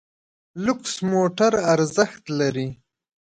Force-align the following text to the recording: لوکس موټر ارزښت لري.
لوکس 0.65 0.93
موټر 1.11 1.53
ارزښت 1.73 2.23
لري. 2.39 2.67